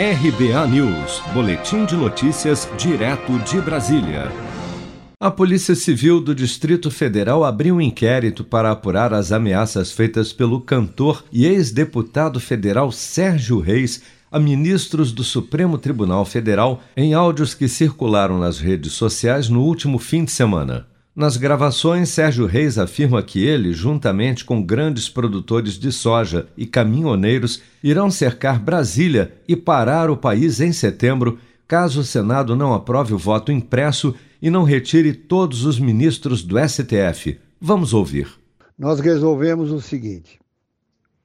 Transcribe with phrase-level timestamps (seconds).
[0.00, 4.32] RBA News, Boletim de Notícias, direto de Brasília.
[5.20, 10.62] A Polícia Civil do Distrito Federal abriu um inquérito para apurar as ameaças feitas pelo
[10.62, 14.00] cantor e ex-deputado federal Sérgio Reis
[14.32, 19.98] a ministros do Supremo Tribunal Federal em áudios que circularam nas redes sociais no último
[19.98, 20.86] fim de semana.
[21.14, 27.60] Nas gravações, Sérgio Reis afirma que ele, juntamente com grandes produtores de soja e caminhoneiros,
[27.82, 31.36] irão cercar Brasília e parar o país em setembro,
[31.66, 36.56] caso o Senado não aprove o voto impresso e não retire todos os ministros do
[36.56, 37.40] STF.
[37.60, 38.28] Vamos ouvir.
[38.78, 40.38] Nós resolvemos o seguinte: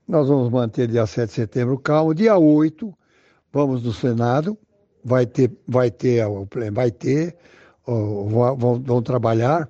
[0.07, 2.91] nós vamos manter dia 7 de setembro calmo, dia 8,
[3.53, 4.57] vamos no Senado,
[5.03, 6.25] vai ter, vai ter,
[6.73, 7.35] vai ter,
[7.85, 9.69] vão, vão trabalhar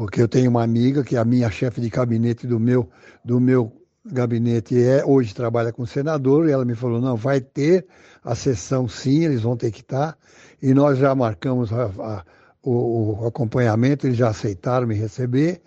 [0.00, 2.88] porque eu tenho uma amiga que é a minha chefe de gabinete do meu,
[3.22, 3.70] do meu
[4.02, 7.86] gabinete é hoje trabalha com o senador e ela me falou não vai ter
[8.24, 10.16] a sessão sim eles vão ter que estar
[10.62, 12.24] e nós já marcamos a, a,
[12.62, 15.60] o, o, acompanhamento eles já aceitaram me receber.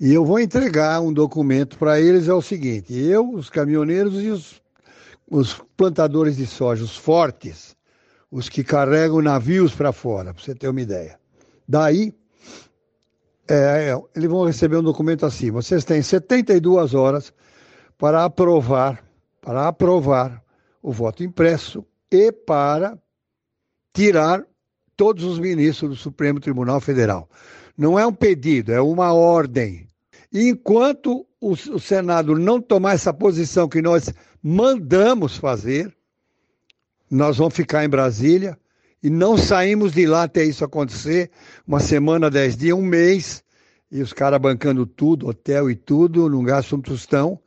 [0.00, 4.28] E eu vou entregar um documento para eles é o seguinte eu os caminhoneiros e
[4.30, 4.60] os,
[5.30, 7.76] os plantadores de soja os fortes
[8.28, 11.16] os que carregam navios para fora para você ter uma ideia.
[11.68, 12.12] Daí
[13.48, 15.50] é, é, eles vão receber um documento assim.
[15.50, 17.32] Vocês têm 72 horas
[17.96, 19.02] para aprovar,
[19.40, 20.42] para aprovar
[20.82, 22.98] o voto impresso e para
[23.92, 24.44] tirar
[24.96, 27.28] todos os ministros do Supremo Tribunal Federal.
[27.76, 29.88] Não é um pedido, é uma ordem.
[30.32, 35.94] E enquanto o, o Senado não tomar essa posição que nós mandamos fazer,
[37.10, 38.58] nós vamos ficar em Brasília
[39.02, 41.30] e não saímos de lá até isso acontecer,
[41.66, 43.42] uma semana, dez dias, um mês,
[43.90, 47.38] e os caras bancando tudo, hotel e tudo, não gastam um tostão.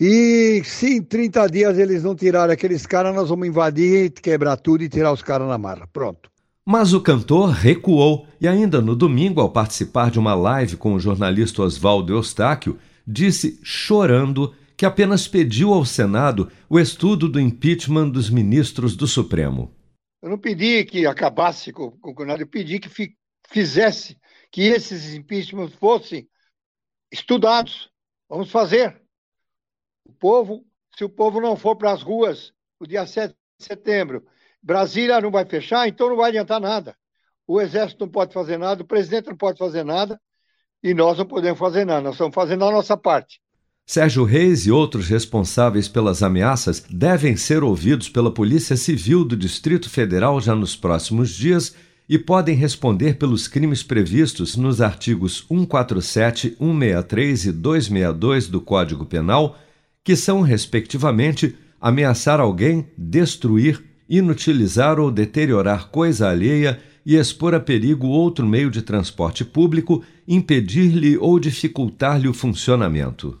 [0.00, 4.84] E se em 30 dias eles não tirarem aqueles caras, nós vamos invadir, quebrar tudo
[4.84, 5.88] e tirar os caras na marra.
[5.92, 6.30] Pronto.
[6.64, 11.00] Mas o cantor recuou e, ainda no domingo, ao participar de uma live com o
[11.00, 18.30] jornalista Oswaldo Eustáquio, disse, chorando, que apenas pediu ao Senado o estudo do impeachment dos
[18.30, 19.72] ministros do Supremo.
[20.20, 23.16] Eu não pedi que acabasse com, o nada, eu pedi que fi,
[23.48, 24.18] fizesse,
[24.50, 26.28] que esses impeachments fossem
[27.10, 27.90] estudados.
[28.28, 29.00] Vamos fazer.
[30.04, 34.26] O povo, se o povo não for para as ruas no dia 7 de setembro,
[34.62, 36.96] Brasília não vai fechar, então não vai adiantar nada.
[37.46, 40.20] O exército não pode fazer nada, o presidente não pode fazer nada
[40.82, 42.02] e nós não podemos fazer nada.
[42.02, 43.40] Nós estamos fazendo a nossa parte.
[43.90, 49.88] Sérgio Reis e outros responsáveis pelas ameaças devem ser ouvidos pela Polícia Civil do Distrito
[49.88, 51.74] Federal já nos próximos dias
[52.06, 59.58] e podem responder pelos crimes previstos nos artigos 147, 163 e 262 do Código Penal,
[60.04, 68.06] que são, respectivamente, ameaçar alguém, destruir, inutilizar ou deteriorar coisa alheia e expor a perigo
[68.08, 73.40] outro meio de transporte público, impedir-lhe ou dificultar-lhe o funcionamento.